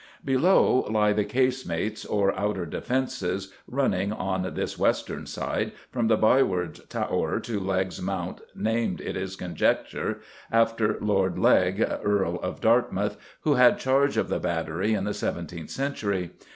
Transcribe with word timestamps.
Below 0.25 0.87
lie 0.89 1.13
the 1.13 1.23
Casemates 1.23 2.05
or 2.09 2.33
outer 2.35 2.65
defences, 2.65 3.53
running, 3.67 4.11
on 4.11 4.51
this 4.55 4.75
western 4.75 5.27
side, 5.27 5.73
from 5.91 6.07
the 6.07 6.17
Byward 6.17 6.89
Tower 6.89 7.39
to 7.41 7.59
Legge's 7.59 8.01
Mount, 8.01 8.41
named, 8.55 8.99
it 8.99 9.15
is 9.15 9.35
conjectured, 9.35 10.21
after 10.51 10.99
George 10.99 11.37
Legge, 11.37 11.81
Earl 12.03 12.37
of 12.41 12.61
Dartmouth, 12.61 13.15
who 13.41 13.53
had 13.53 13.77
charge 13.77 14.17
of 14.17 14.27
the 14.29 14.39
battery 14.39 14.95
in 14.95 15.03
the 15.03 15.13
seventeenth 15.13 15.69
century. 15.69 16.31